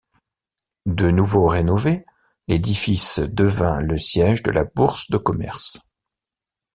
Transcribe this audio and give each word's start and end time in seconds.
De 0.87 1.11
nouveau 1.11 1.47
rénové, 1.47 2.03
l'édifice 2.47 3.19
devint 3.19 3.79
le 3.81 3.99
siège 3.99 4.41
de 4.41 4.49
la 4.49 4.63
Bourse 4.63 5.11
de 5.11 5.17
commerce. 5.19 5.77